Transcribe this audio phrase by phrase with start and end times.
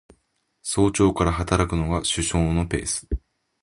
[0.63, 3.07] 早朝から働くのが首相のペース